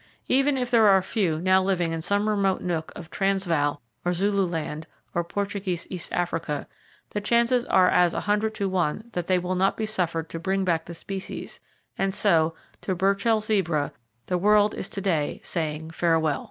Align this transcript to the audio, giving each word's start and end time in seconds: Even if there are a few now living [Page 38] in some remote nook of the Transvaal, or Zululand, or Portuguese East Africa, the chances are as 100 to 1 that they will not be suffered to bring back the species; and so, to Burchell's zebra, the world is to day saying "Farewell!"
Even 0.27 0.57
if 0.57 0.71
there 0.71 0.87
are 0.87 0.97
a 0.97 1.03
few 1.03 1.39
now 1.39 1.61
living 1.61 1.89
[Page 1.89 1.91
38] 1.91 1.95
in 1.97 2.01
some 2.01 2.27
remote 2.27 2.61
nook 2.61 2.91
of 2.95 3.05
the 3.11 3.15
Transvaal, 3.15 3.83
or 4.03 4.13
Zululand, 4.13 4.87
or 5.13 5.23
Portuguese 5.23 5.85
East 5.91 6.11
Africa, 6.11 6.67
the 7.11 7.21
chances 7.21 7.65
are 7.65 7.87
as 7.87 8.13
100 8.15 8.55
to 8.55 8.67
1 8.67 9.11
that 9.11 9.27
they 9.27 9.37
will 9.37 9.53
not 9.53 9.77
be 9.77 9.85
suffered 9.85 10.27
to 10.29 10.39
bring 10.39 10.65
back 10.65 10.85
the 10.85 10.95
species; 10.95 11.59
and 11.99 12.15
so, 12.15 12.55
to 12.81 12.95
Burchell's 12.95 13.45
zebra, 13.45 13.91
the 14.25 14.39
world 14.39 14.73
is 14.73 14.89
to 14.89 15.01
day 15.01 15.39
saying 15.43 15.91
"Farewell!" 15.91 16.39